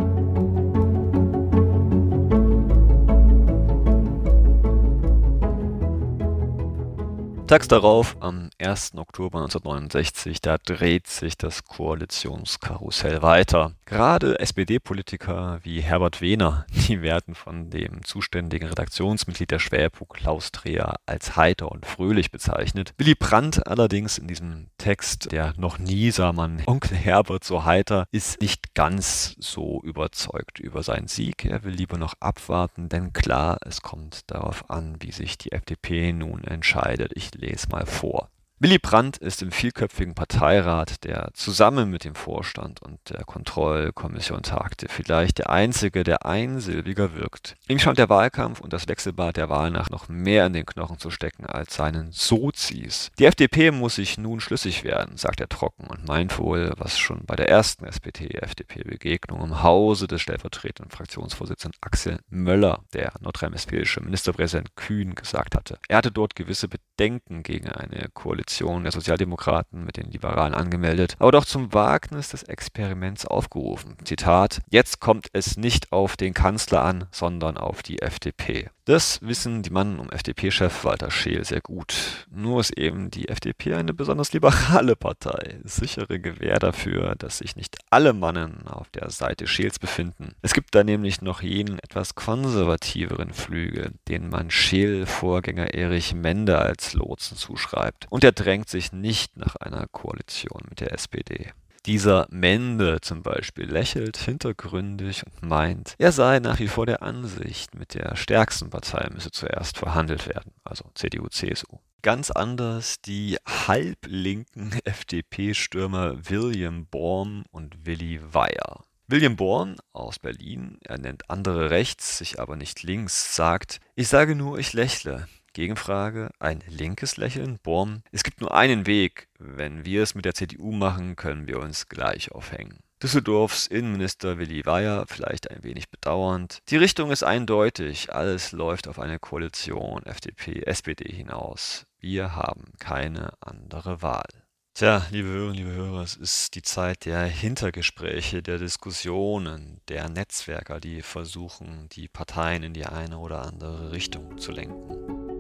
Tags 7.47 7.69
darauf, 7.69 8.17
am 8.21 8.49
1. 8.59 8.95
Oktober 8.97 9.41
1969, 9.41 10.41
da 10.41 10.57
dreht 10.57 11.07
sich 11.07 11.37
das 11.37 11.65
Koalitionskarussell 11.65 13.21
weiter. 13.21 13.73
Gerade 13.85 14.39
SPD-Politiker 14.41 15.61
wie 15.63 15.83
Herbert 15.83 16.23
Wehner, 16.23 16.65
die 16.89 17.03
werden 17.03 17.35
von 17.35 17.69
dem 17.69 18.03
zuständigen 18.03 18.69
Redaktionsmitglied 18.69 19.51
der 19.51 19.59
Schwäbo, 19.59 20.07
Klaus 20.07 20.53
Dreher, 20.53 20.95
als 21.05 21.37
heiter 21.37 21.71
und 21.71 21.85
fröhlich 21.85 22.31
bezeichnet. 22.31 22.95
Willy 22.97 23.15
Brandt 23.15 23.67
allerdings 23.67 24.17
in 24.17 24.27
diesem 24.27 24.69
Text, 24.79 25.31
der 25.31 25.53
noch 25.59 25.79
nie 25.79 26.11
sah 26.13 26.33
man 26.33 26.63
Onkel 26.65 26.97
Herbert 26.97 27.45
so 27.45 27.65
heiter, 27.65 28.07
ist 28.11 28.41
nicht 28.41 28.75
ganz 28.75 29.37
so 29.39 29.83
überzeugt 29.83 30.61
über 30.61 30.83
seinen 30.83 31.09
Sieg. 31.09 31.45
Er 31.45 31.63
will 31.63 31.75
lieber 31.75 31.99
noch 31.99 32.15
abwarten, 32.21 32.89
denn 32.89 33.13
klar, 33.13 33.59
es 33.67 33.83
kommt 33.83 34.31
darauf 34.31 34.71
an, 34.71 34.97
wie 35.01 35.13
sich 35.13 35.37
die 35.37 35.53
FDP 35.53 36.15
nun 36.15 36.43
entscheidet. 36.45 37.13
Ich 37.15 37.34
lese 37.35 37.69
mal 37.71 37.87
vor. 37.87 38.31
Willy 38.61 38.79
Brandt 38.79 39.17
ist 39.17 39.43
im 39.43 39.51
vielköpfigen 39.51 40.15
Parteirat, 40.15 41.03
der 41.03 41.31
zusammen 41.35 41.91
mit 41.91 42.05
dem 42.05 42.15
Vorstand 42.15 42.81
und 42.83 43.01
der 43.11 43.25
Kontrollkommission 43.25 44.43
tagte, 44.43 44.87
vielleicht 44.89 45.39
der 45.39 45.51
einzige, 45.51 46.05
der 46.05 46.25
einsilbiger 46.25 47.17
wirkt. 47.17 47.57
Ihm 47.67 47.81
scheint 47.81 47.99
der 47.99 48.09
Wahlkampf 48.09 48.61
und 48.61 48.73
das 48.73 48.87
Wechselbad 48.87 49.37
der 49.39 49.49
Wahlnacht 49.49 49.91
noch 49.91 50.09
mehr 50.09 50.47
in 50.47 50.53
den 50.53 50.67
Knochen 50.67 51.01
zu 51.01 51.11
stecken 51.11 51.47
als 51.47 51.75
seinen 51.75 52.13
Sozis. 52.13 53.11
Die 53.19 53.25
FDP 53.25 53.73
muss 53.73 53.97
sich 53.97 54.19
nun 54.19 54.41
schlüssig 54.41 54.85
werden, 54.85 55.17
sagt 55.17 55.41
er 55.41 55.49
trocken 55.49 55.89
und 55.89 56.07
meint 56.07 56.39
wohl, 56.39 56.73
was 56.77 56.97
schon 56.97 57.25
bei 57.27 57.35
der 57.35 57.49
ersten 57.49 57.85
SPD-FDP-Begegnung 57.85 59.43
im 59.43 59.65
Hause 59.65 60.07
des 60.07 60.23
stellvertretenden 60.23 60.93
Fraktionsvorsitzenden 60.93 61.79
Axel 61.81 62.21
Möller, 62.31 62.85
der 62.93 63.15
nordrhein-westfälische 63.21 64.01
Ministerpräsident 64.01 64.77
Kühn, 64.77 65.17
gesagt 65.17 65.57
hatte. 65.57 65.79
Er 65.89 65.97
hatte 65.99 66.13
dort 66.13 66.37
gewisse 66.37 66.69
Bedenken 66.69 67.43
gegen 67.43 67.69
eine 67.69 68.09
Koalition 68.15 68.44
Koalition 68.45 68.83
der 68.83 68.93
Sozialdemokraten 68.93 69.85
mit 69.85 69.97
den 69.97 70.11
Liberalen 70.11 70.55
angemeldet, 70.55 71.17
aber 71.19 71.33
doch 71.33 71.47
zum 71.47 71.73
Wagnis 71.73 72.29
des 72.29 72.43
Experiments 72.43 73.25
aufgerufen. 73.27 73.97
Zitat: 74.05 74.61
Jetzt 74.71 75.01
kommt 75.01 75.29
es 75.33 75.57
nicht 75.57 75.93
auf 75.93 76.17
den 76.17 76.35
Kanzler 76.35 76.85
an, 76.85 77.07
sondern 77.11 77.57
auf 77.57 77.83
die 77.83 78.03
FDP. 78.03 78.69
Das 78.87 79.23
wissen 79.23 79.63
die 79.63 79.71
Mann 79.71 79.99
um 79.99 80.11
FDP-Chef 80.11 80.85
Walter 80.85 81.11
Scheel 81.11 81.43
sehr 81.47 81.63
gut. 81.63 82.27
Nur 82.31 82.61
ist 82.61 82.77
eben 82.77 83.11
die 83.11 83.31
FDP 83.31 83.73
eine 83.73 83.95
besonders 83.95 84.35
liberale 84.35 84.95
Partei. 84.95 85.59
Sichere 85.65 86.21
Gewähr 86.21 86.59
dafür, 86.59 87.15
dass 87.17 87.39
sich 87.39 87.57
nicht 87.57 87.79
alle 87.89 88.13
Mannen 88.13 88.67
auf 88.67 88.91
der 88.91 89.09
Seite 89.09 89.47
Scheels 89.47 89.79
befinden. 89.79 90.35
Es 90.43 90.53
gibt 90.53 90.75
da 90.75 90.85
nämlich 90.85 91.23
noch 91.23 91.41
jenen 91.41 91.79
etwas 91.79 92.15
konservativeren 92.15 93.33
Flügel, 93.33 93.93
den 94.09 94.29
man 94.29 94.51
Scheel-Vorgänger 94.51 95.73
Erich 95.73 96.15
Mende 96.15 96.59
als 96.59 96.93
Lotsen 96.93 97.39
zuschreibt. 97.39 98.07
Und 98.11 98.23
der 98.23 98.34
drängt 98.35 98.69
sich 98.69 98.93
nicht 98.93 99.37
nach 99.37 99.57
einer 99.57 99.87
Koalition 99.87 100.63
mit 100.69 100.81
der 100.81 100.93
SPD. 100.93 101.53
Dieser 101.87 102.27
Mende 102.31 103.03
zum 103.03 103.23
Beispiel 103.23 103.71
lächelt 103.71 104.17
hintergründig 104.17 105.23
und 105.27 105.43
meint, 105.43 105.95
er 105.99 106.13
sei 106.13 106.39
nach 106.39 106.59
wie 106.59 106.69
vor 106.69 106.87
der 106.87 107.03
Ansicht, 107.03 107.75
mit 107.75 107.93
der 107.93 108.17
stärksten 108.17 108.71
Partei 108.71 109.11
müsse 109.13 109.31
zuerst 109.31 109.77
verhandelt 109.77 110.27
werden, 110.27 110.53
also 110.65 110.85
CDU, 110.95 111.29
CSU. 111.29 111.79
Ganz 112.01 112.31
anders 112.31 113.03
die 113.03 113.37
halblinken 113.47 114.79
FDP-Stürmer 114.85 116.31
William 116.31 116.87
Borm 116.87 117.45
und 117.51 117.85
Willy 117.85 118.19
Weyer. 118.33 118.85
William 119.07 119.37
Born 119.37 119.77
aus 119.93 120.19
Berlin, 120.19 120.79
er 120.85 120.97
nennt 120.97 121.29
andere 121.29 121.69
rechts, 121.69 122.17
sich 122.17 122.41
aber 122.41 122.57
nicht 122.57 122.83
links, 122.83 123.37
sagt, 123.37 123.81
ich 123.95 124.09
sage 124.09 124.35
nur, 124.35 124.59
ich 124.59 124.73
lächle. 124.73 125.29
Gegenfrage, 125.55 126.31
ein 126.39 126.63
linkes 126.69 127.17
Lächeln? 127.17 127.59
Borm, 127.63 128.03
es 128.13 128.23
gibt 128.23 128.43
nur 128.43 128.55
einen 128.55 128.87
Weg. 128.87 129.29
Wenn 129.39 129.87
wir 129.87 130.03
es 130.03 130.15
mit 130.15 130.27
der 130.27 130.35
CDU 130.35 130.73
machen, 130.73 131.17
können 131.17 131.47
wir 131.47 131.61
uns 131.61 131.89
gleich 131.89 132.33
aufhängen. 132.33 132.81
Düsseldorfs 133.03 133.67
Innenminister 133.67 134.39
Willi 134.39 134.65
Weyer, 134.67 135.05
vielleicht 135.07 135.51
ein 135.51 135.63
wenig 135.63 135.91
bedauernd. 135.91 136.59
Die 136.69 136.77
Richtung 136.77 137.11
ist 137.11 137.23
eindeutig. 137.23 138.13
Alles 138.13 138.53
läuft 138.53 138.89
auf 138.89 138.99
eine 138.99 139.19
Koalition 139.19 140.05
FDP, 140.05 140.63
SPD 140.63 141.11
hinaus. 141.11 141.87
Wir 142.01 142.35
haben 142.35 142.73
keine 142.79 143.33
andere 143.41 144.03
Wahl. 144.03 144.29
Tja, 144.77 145.07
liebe 145.11 145.29
Hörerinnen, 145.29 145.55
liebe 145.55 145.71
Hörer, 145.71 146.03
es 146.03 146.17
ist 146.17 146.57
die 146.57 146.63
Zeit 146.63 147.05
der 147.05 147.23
Hintergespräche, 147.27 148.43
der 148.43 148.59
Diskussionen, 148.59 149.81
der 149.89 150.09
Netzwerker, 150.09 150.81
die 150.81 151.03
versuchen, 151.03 151.89
die 151.93 152.09
Parteien 152.09 152.65
in 152.65 152.73
die 152.73 152.85
eine 152.85 153.19
oder 153.19 153.43
andere 153.47 153.93
Richtung 153.93 154.37
zu 154.39 154.51
lenken. 154.51 155.34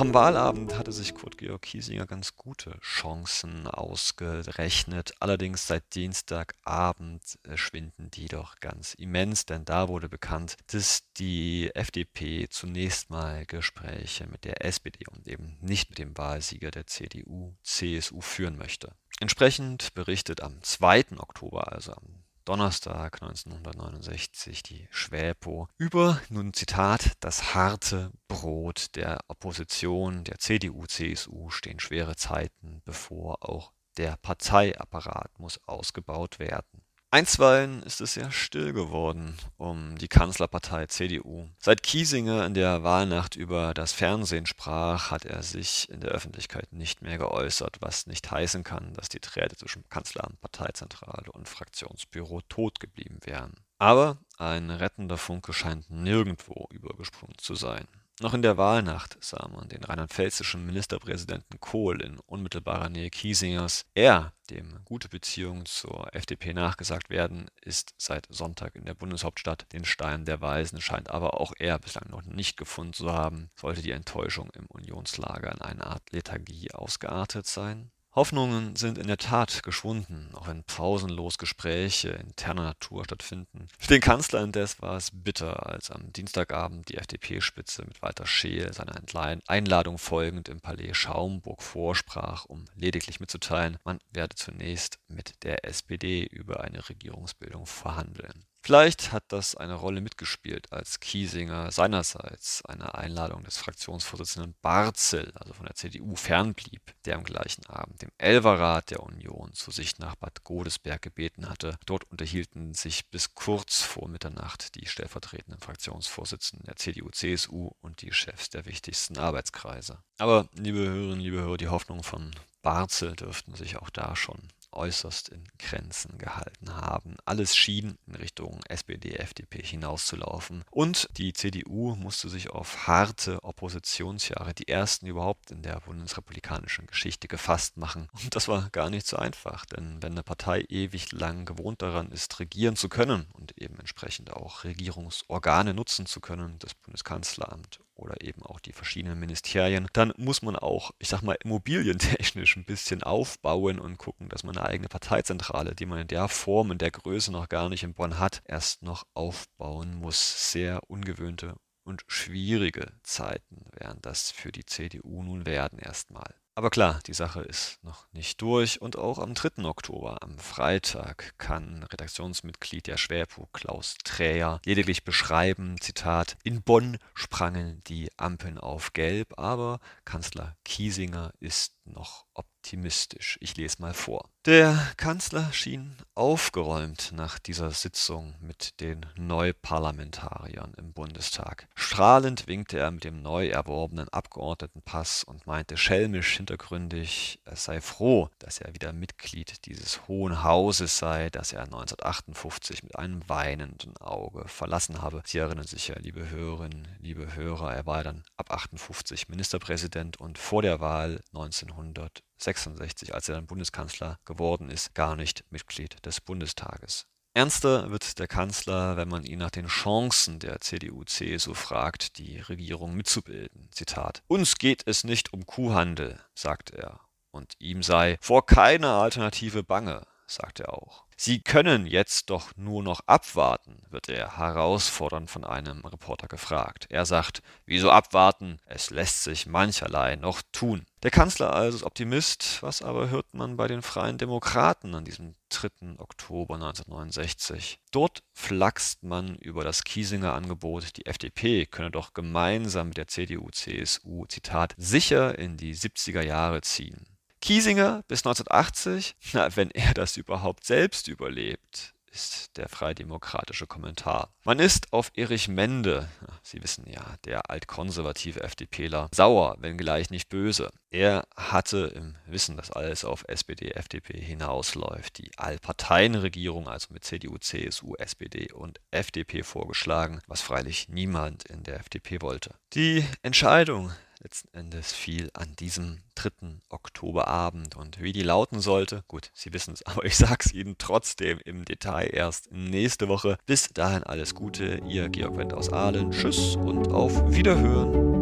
Noch 0.00 0.06
am 0.06 0.14
Wahlabend 0.14 0.78
hatte 0.78 0.92
sich 0.92 1.14
Kurt 1.14 1.36
Georg 1.36 1.60
Kiesinger 1.60 2.06
ganz 2.06 2.34
gute 2.34 2.80
Chancen 2.80 3.66
ausgerechnet. 3.66 5.12
Allerdings 5.20 5.66
seit 5.66 5.94
Dienstagabend 5.94 7.38
schwinden 7.54 8.10
die 8.10 8.24
doch 8.24 8.60
ganz 8.60 8.94
immens, 8.94 9.44
denn 9.44 9.66
da 9.66 9.88
wurde 9.88 10.08
bekannt, 10.08 10.56
dass 10.68 11.02
die 11.18 11.70
FDP 11.74 12.48
zunächst 12.48 13.10
mal 13.10 13.44
Gespräche 13.44 14.26
mit 14.26 14.46
der 14.46 14.64
SPD 14.64 15.04
und 15.12 15.28
eben 15.28 15.58
nicht 15.60 15.90
mit 15.90 15.98
dem 15.98 16.16
Wahlsieger 16.16 16.70
der 16.70 16.86
CDU, 16.86 17.54
CSU 17.62 18.22
führen 18.22 18.56
möchte. 18.56 18.94
Entsprechend 19.20 19.92
berichtet 19.92 20.40
am 20.40 20.62
2. 20.62 21.18
Oktober, 21.18 21.74
also 21.74 21.92
am 21.92 22.19
Donnerstag 22.50 23.22
1969 23.22 24.64
die 24.64 24.88
Schwäpo 24.90 25.68
über, 25.78 26.20
nun 26.30 26.52
Zitat, 26.52 27.12
das 27.20 27.54
harte 27.54 28.10
Brot 28.26 28.96
der 28.96 29.20
Opposition, 29.28 30.24
der 30.24 30.40
CDU, 30.40 30.84
CSU 30.84 31.50
stehen 31.50 31.78
schwere 31.78 32.16
Zeiten 32.16 32.82
bevor, 32.84 33.48
auch 33.48 33.70
der 33.98 34.16
Parteiapparat 34.16 35.38
muss 35.38 35.60
ausgebaut 35.68 36.40
werden. 36.40 36.82
Einstweilen 37.12 37.82
ist 37.82 38.00
es 38.00 38.14
ja 38.14 38.30
still 38.30 38.72
geworden 38.72 39.36
um 39.56 39.98
die 39.98 40.06
Kanzlerpartei 40.06 40.86
CDU. 40.86 41.48
Seit 41.58 41.82
Kiesinger 41.82 42.46
in 42.46 42.54
der 42.54 42.84
Wahlnacht 42.84 43.34
über 43.34 43.74
das 43.74 43.92
Fernsehen 43.92 44.46
sprach, 44.46 45.10
hat 45.10 45.24
er 45.24 45.42
sich 45.42 45.90
in 45.90 46.00
der 46.00 46.12
Öffentlichkeit 46.12 46.72
nicht 46.72 47.02
mehr 47.02 47.18
geäußert, 47.18 47.78
was 47.80 48.06
nicht 48.06 48.30
heißen 48.30 48.62
kann, 48.62 48.94
dass 48.94 49.08
die 49.08 49.18
Träte 49.18 49.56
zwischen 49.56 49.88
Kanzleramt, 49.88 50.40
Parteizentrale 50.40 51.32
und 51.32 51.48
Fraktionsbüro 51.48 52.42
tot 52.42 52.78
geblieben 52.78 53.18
wären. 53.24 53.54
Aber 53.78 54.18
ein 54.38 54.70
rettender 54.70 55.18
Funke 55.18 55.52
scheint 55.52 55.90
nirgendwo 55.90 56.68
übergesprungen 56.70 57.38
zu 57.38 57.56
sein. 57.56 57.88
Noch 58.22 58.34
in 58.34 58.42
der 58.42 58.58
Wahlnacht 58.58 59.16
sah 59.24 59.48
man 59.48 59.70
den 59.70 59.82
rheinland-pfälzischen 59.82 60.66
Ministerpräsidenten 60.66 61.58
Kohl 61.58 62.02
in 62.02 62.18
unmittelbarer 62.18 62.90
Nähe 62.90 63.08
Kiesingers. 63.08 63.86
Er, 63.94 64.34
dem 64.50 64.84
gute 64.84 65.08
Beziehungen 65.08 65.64
zur 65.64 66.14
FDP 66.14 66.52
nachgesagt 66.52 67.08
werden, 67.08 67.48
ist 67.62 67.94
seit 67.96 68.26
Sonntag 68.28 68.76
in 68.76 68.84
der 68.84 68.92
Bundeshauptstadt. 68.92 69.72
Den 69.72 69.86
Stein 69.86 70.26
der 70.26 70.42
Weisen 70.42 70.82
scheint 70.82 71.08
aber 71.08 71.40
auch 71.40 71.54
er 71.58 71.78
bislang 71.78 72.10
noch 72.10 72.22
nicht 72.22 72.58
gefunden 72.58 72.92
zu 72.92 73.10
haben. 73.10 73.48
Sollte 73.58 73.80
die 73.80 73.92
Enttäuschung 73.92 74.50
im 74.50 74.66
Unionslager 74.66 75.52
in 75.52 75.62
eine 75.62 75.86
Art 75.86 76.12
Lethargie 76.12 76.72
ausgeartet 76.72 77.46
sein? 77.46 77.90
Hoffnungen 78.12 78.74
sind 78.74 78.98
in 78.98 79.06
der 79.06 79.18
Tat 79.18 79.62
geschwunden, 79.62 80.30
auch 80.34 80.48
wenn 80.48 80.64
pausenlos 80.64 81.38
Gespräche 81.38 82.08
interner 82.08 82.64
Natur 82.64 83.04
stattfinden. 83.04 83.68
Für 83.78 83.86
den 83.86 84.00
Kanzler 84.00 84.42
indes 84.42 84.82
war 84.82 84.96
es 84.96 85.10
bitter, 85.12 85.66
als 85.66 85.92
am 85.92 86.12
Dienstagabend 86.12 86.88
die 86.88 86.96
FDP-Spitze 86.96 87.84
mit 87.84 88.02
Walter 88.02 88.26
Scheel 88.26 88.72
seiner 88.72 89.00
Einladung 89.46 89.98
folgend 89.98 90.48
im 90.48 90.60
Palais 90.60 90.94
Schaumburg 90.94 91.62
vorsprach, 91.62 92.46
um 92.46 92.64
lediglich 92.74 93.20
mitzuteilen, 93.20 93.78
man 93.84 94.00
werde 94.10 94.34
zunächst 94.34 94.98
mit 95.06 95.44
der 95.44 95.64
SPD 95.64 96.24
über 96.24 96.64
eine 96.64 96.88
Regierungsbildung 96.88 97.66
verhandeln. 97.66 98.44
Vielleicht 98.62 99.10
hat 99.12 99.24
das 99.28 99.54
eine 99.54 99.74
Rolle 99.74 100.02
mitgespielt, 100.02 100.70
als 100.70 101.00
Kiesinger 101.00 101.72
seinerseits 101.72 102.62
einer 102.66 102.94
Einladung 102.94 103.42
des 103.42 103.56
Fraktionsvorsitzenden 103.56 104.54
Barzel, 104.60 105.32
also 105.34 105.54
von 105.54 105.64
der 105.64 105.74
CDU, 105.74 106.14
fernblieb, 106.14 106.82
der 107.06 107.16
am 107.16 107.24
gleichen 107.24 107.64
Abend 107.66 108.02
dem 108.02 108.10
Elverrat 108.18 108.90
der 108.90 109.02
Union 109.02 109.54
zu 109.54 109.70
sich 109.70 109.98
nach 109.98 110.14
Bad 110.16 110.44
Godesberg 110.44 111.00
gebeten 111.00 111.48
hatte. 111.48 111.78
Dort 111.86 112.04
unterhielten 112.10 112.74
sich 112.74 113.08
bis 113.08 113.34
kurz 113.34 113.80
vor 113.80 114.08
Mitternacht 114.08 114.74
die 114.74 114.86
stellvertretenden 114.86 115.60
Fraktionsvorsitzenden 115.60 116.66
der 116.66 116.76
CDU-CSU 116.76 117.70
und 117.80 118.02
die 118.02 118.12
Chefs 118.12 118.50
der 118.50 118.66
wichtigsten 118.66 119.16
Arbeitskreise. 119.16 119.98
Aber, 120.18 120.48
liebe 120.52 120.80
Hörerinnen, 120.80 121.20
liebe 121.20 121.38
Hörer, 121.38 121.56
die 121.56 121.68
Hoffnungen 121.68 122.04
von 122.04 122.30
Barzel 122.60 123.16
dürften 123.16 123.54
sich 123.54 123.78
auch 123.78 123.88
da 123.88 124.14
schon 124.14 124.38
äußerst 124.72 125.28
in 125.28 125.44
Grenzen 125.58 126.18
gehalten 126.18 126.74
haben. 126.74 127.16
Alles 127.24 127.56
schien 127.56 127.98
in 128.06 128.14
Richtung 128.14 128.60
SPD, 128.68 129.16
FDP 129.16 129.62
hinauszulaufen. 129.62 130.64
Und 130.70 131.08
die 131.16 131.32
CDU 131.32 131.94
musste 131.96 132.28
sich 132.28 132.50
auf 132.50 132.86
harte 132.86 133.42
Oppositionsjahre, 133.42 134.54
die 134.54 134.68
ersten 134.68 135.06
überhaupt 135.06 135.50
in 135.50 135.62
der 135.62 135.80
bundesrepublikanischen 135.80 136.86
Geschichte, 136.86 137.28
gefasst 137.28 137.76
machen. 137.76 138.08
Und 138.22 138.34
das 138.36 138.48
war 138.48 138.68
gar 138.70 138.90
nicht 138.90 139.06
so 139.06 139.16
einfach, 139.16 139.64
denn 139.66 140.02
wenn 140.02 140.12
eine 140.12 140.22
Partei 140.22 140.64
ewig 140.68 141.12
lang 141.12 141.44
gewohnt 141.44 141.82
daran 141.82 142.10
ist, 142.10 142.38
regieren 142.40 142.76
zu 142.76 142.88
können 142.88 143.26
und 143.32 143.56
eben 143.58 143.78
entsprechend 143.78 144.32
auch 144.32 144.64
Regierungsorgane 144.64 145.74
nutzen 145.74 146.06
zu 146.06 146.20
können, 146.20 146.58
das 146.58 146.74
Bundeskanzleramt 146.74 147.80
oder 148.00 148.22
eben 148.22 148.42
auch 148.42 148.60
die 148.60 148.72
verschiedenen 148.72 149.20
Ministerien, 149.20 149.88
dann 149.92 150.12
muss 150.16 150.42
man 150.42 150.56
auch, 150.56 150.90
ich 150.98 151.08
sag 151.08 151.22
mal, 151.22 151.36
immobilientechnisch 151.44 152.56
ein 152.56 152.64
bisschen 152.64 153.02
aufbauen 153.02 153.78
und 153.78 153.98
gucken, 153.98 154.28
dass 154.28 154.42
man 154.42 154.56
eine 154.56 154.66
eigene 154.66 154.88
Parteizentrale, 154.88 155.74
die 155.74 155.86
man 155.86 156.00
in 156.00 156.08
der 156.08 156.28
Form, 156.28 156.70
in 156.70 156.78
der 156.78 156.90
Größe 156.90 157.30
noch 157.30 157.48
gar 157.48 157.68
nicht 157.68 157.82
in 157.82 157.94
Bonn 157.94 158.18
hat, 158.18 158.42
erst 158.46 158.82
noch 158.82 159.04
aufbauen 159.14 159.94
muss. 159.94 160.50
Sehr 160.50 160.80
ungewöhnte 160.88 161.54
und 161.84 162.04
schwierige 162.06 162.92
Zeiten 163.02 163.64
werden 163.72 163.98
das 164.02 164.30
für 164.30 164.52
die 164.52 164.64
CDU 164.64 165.22
nun 165.22 165.46
werden 165.46 165.78
erstmal. 165.78 166.34
Aber 166.60 166.68
klar, 166.68 167.00
die 167.06 167.14
Sache 167.14 167.40
ist 167.40 167.82
noch 167.84 168.04
nicht 168.12 168.42
durch 168.42 168.82
und 168.82 168.98
auch 168.98 169.18
am 169.18 169.32
3. 169.32 169.64
Oktober, 169.64 170.22
am 170.22 170.38
Freitag, 170.38 171.32
kann 171.38 171.84
Redaktionsmitglied 171.84 172.86
der 172.86 172.98
Schwerpo 172.98 173.48
Klaus 173.54 173.94
Träger 174.04 174.60
lediglich 174.66 175.02
beschreiben, 175.02 175.80
Zitat, 175.80 176.36
in 176.44 176.60
Bonn 176.60 176.98
sprangen 177.14 177.82
die 177.86 178.10
Ampeln 178.18 178.58
auf 178.58 178.92
Gelb, 178.92 179.38
aber 179.38 179.80
Kanzler 180.04 180.54
Kiesinger 180.66 181.32
ist 181.40 181.72
noch 181.86 182.26
optimistisch. 182.60 183.38
Ich 183.40 183.56
lese 183.56 183.80
mal 183.80 183.94
vor. 183.94 184.28
Der 184.46 184.92
Kanzler 184.96 185.52
schien 185.52 185.96
aufgeräumt 186.14 187.12
nach 187.12 187.38
dieser 187.38 187.70
Sitzung 187.70 188.34
mit 188.40 188.80
den 188.80 189.04
Neuparlamentariern 189.16 190.74
im 190.78 190.92
Bundestag. 190.92 191.68
Strahlend 191.74 192.46
winkte 192.46 192.78
er 192.78 192.90
mit 192.90 193.04
dem 193.04 193.22
neu 193.22 193.48
erworbenen 193.48 194.08
Abgeordnetenpass 194.08 195.24
und 195.24 195.46
meinte 195.46 195.76
schelmisch 195.76 196.36
hintergründig, 196.36 197.40
er 197.44 197.56
sei 197.56 197.80
froh, 197.80 198.30
dass 198.38 198.60
er 198.60 198.74
wieder 198.74 198.92
Mitglied 198.92 199.66
dieses 199.66 200.06
Hohen 200.08 200.42
Hauses 200.42 200.98
sei, 200.98 201.28
das 201.30 201.52
er 201.52 201.64
1958 201.64 202.82
mit 202.82 202.96
einem 202.96 203.26
weinenden 203.28 203.96
Auge 203.98 204.48
verlassen 204.48 205.02
habe. 205.02 205.22
Sie 205.24 205.38
erinnern 205.38 205.66
sich 205.66 205.88
ja, 205.88 205.98
liebe 205.98 206.30
Hörerinnen, 206.30 206.88
liebe 207.00 207.34
Hörer, 207.34 207.74
er 207.74 207.86
war 207.86 208.04
dann 208.04 208.22
ab 208.36 208.50
58 208.50 209.28
Ministerpräsident 209.28 210.18
und 210.18 210.38
vor 210.38 210.62
der 210.62 210.80
Wahl 210.80 211.20
1900 211.34 212.22
66, 212.42 213.14
als 213.14 213.28
er 213.28 213.36
dann 213.36 213.46
Bundeskanzler 213.46 214.18
geworden 214.24 214.70
ist, 214.70 214.94
gar 214.94 215.16
nicht 215.16 215.44
Mitglied 215.50 216.04
des 216.04 216.20
Bundestages. 216.20 217.06
Ernster 217.32 217.90
wird 217.90 218.18
der 218.18 218.26
Kanzler, 218.26 218.96
wenn 218.96 219.08
man 219.08 219.24
ihn 219.24 219.38
nach 219.38 219.52
den 219.52 219.68
Chancen 219.68 220.40
der 220.40 220.60
CDU-CSU 220.60 221.54
fragt, 221.54 222.18
die 222.18 222.40
Regierung 222.40 222.94
mitzubilden. 222.94 223.68
Zitat: 223.70 224.22
Uns 224.26 224.56
geht 224.56 224.82
es 224.86 225.04
nicht 225.04 225.32
um 225.32 225.46
Kuhhandel, 225.46 226.20
sagt 226.34 226.70
er, 226.70 227.00
und 227.30 227.54
ihm 227.60 227.84
sei 227.84 228.18
vor 228.20 228.46
keiner 228.46 228.94
Alternative 228.94 229.62
bange, 229.62 230.06
sagt 230.26 230.58
er 230.58 230.74
auch. 230.74 231.04
Sie 231.22 231.42
können 231.42 231.86
jetzt 231.86 232.30
doch 232.30 232.56
nur 232.56 232.82
noch 232.82 233.02
abwarten, 233.04 233.82
wird 233.90 234.08
er 234.08 234.38
herausfordernd 234.38 235.30
von 235.30 235.44
einem 235.44 235.84
Reporter 235.84 236.28
gefragt. 236.28 236.86
Er 236.88 237.04
sagt, 237.04 237.42
wieso 237.66 237.90
abwarten? 237.90 238.58
Es 238.64 238.88
lässt 238.88 239.24
sich 239.24 239.44
mancherlei 239.44 240.16
noch 240.16 240.40
tun. 240.50 240.86
Der 241.02 241.10
Kanzler 241.10 241.52
also 241.52 241.76
ist 241.76 241.82
Optimist, 241.82 242.62
was 242.62 242.80
aber 242.80 243.10
hört 243.10 243.34
man 243.34 243.58
bei 243.58 243.68
den 243.68 243.82
Freien 243.82 244.16
Demokraten 244.16 244.94
an 244.94 245.04
diesem 245.04 245.34
3. 245.50 245.98
Oktober 245.98 246.54
1969? 246.54 247.80
Dort 247.90 248.22
flachst 248.32 249.02
man 249.02 249.36
über 249.36 249.62
das 249.62 249.84
Kiesinger 249.84 250.32
Angebot, 250.32 250.96
die 250.96 251.04
FDP 251.04 251.66
könne 251.66 251.90
doch 251.90 252.14
gemeinsam 252.14 252.88
mit 252.88 252.96
der 252.96 253.08
CDU-CSU, 253.08 254.24
Zitat, 254.24 254.72
sicher 254.78 255.38
in 255.38 255.58
die 255.58 255.74
70er 255.74 256.22
Jahre 256.22 256.62
ziehen. 256.62 257.09
Kiesinger 257.40 258.02
bis 258.08 258.20
1980, 258.20 259.16
na, 259.32 259.54
wenn 259.56 259.70
er 259.70 259.94
das 259.94 260.16
überhaupt 260.16 260.64
selbst 260.64 261.08
überlebt, 261.08 261.94
ist 262.12 262.56
der 262.56 262.68
freidemokratische 262.68 263.66
Kommentar. 263.66 264.32
Man 264.44 264.58
ist 264.58 264.92
auf 264.92 265.12
Erich 265.14 265.48
Mende, 265.48 266.08
Sie 266.42 266.62
wissen 266.62 266.84
ja, 266.90 267.04
der 267.24 267.50
altkonservative 267.50 268.42
FDPler, 268.42 269.08
sauer, 269.14 269.56
wenngleich 269.60 270.10
nicht 270.10 270.28
böse. 270.28 270.70
Er 270.90 271.26
hatte 271.36 271.92
im 271.94 272.16
Wissen, 272.26 272.56
dass 272.56 272.72
alles 272.72 273.04
auf 273.04 273.24
SPD, 273.28 273.70
FDP 273.70 274.20
hinausläuft, 274.20 275.18
die 275.18 275.30
Allparteienregierung, 275.36 276.68
also 276.68 276.88
mit 276.92 277.04
CDU, 277.04 277.38
CSU, 277.38 277.94
SPD 277.96 278.52
und 278.52 278.80
FDP 278.90 279.42
vorgeschlagen, 279.42 280.20
was 280.26 280.40
freilich 280.40 280.88
niemand 280.88 281.44
in 281.44 281.62
der 281.62 281.78
FDP 281.78 282.20
wollte. 282.20 282.54
Die 282.72 283.04
Entscheidung 283.22 283.92
letzten 284.20 284.54
Endes 284.56 284.92
fiel 284.92 285.30
an 285.34 285.54
diesem 285.56 285.98
3. 286.14 286.30
Oktoberabend. 286.68 287.76
Und 287.76 288.00
wie 288.00 288.12
die 288.12 288.22
lauten 288.22 288.60
sollte, 288.60 289.02
gut, 289.08 289.30
Sie 289.34 289.52
wissen 289.52 289.74
es, 289.74 289.82
aber 289.86 290.04
ich 290.04 290.16
sag's 290.16 290.52
Ihnen 290.52 290.76
trotzdem 290.78 291.40
im 291.44 291.64
Detail 291.64 292.10
erst 292.12 292.52
nächste 292.52 293.08
Woche. 293.08 293.38
Bis 293.46 293.68
dahin 293.68 294.04
alles 294.04 294.34
Gute, 294.34 294.80
Ihr 294.86 295.08
Georg 295.08 295.36
Wendt 295.36 295.54
aus 295.54 295.72
Aalen. 295.72 296.10
Tschüss 296.10 296.56
und 296.56 296.88
auf 296.88 297.32
Wiederhören. 297.32 298.19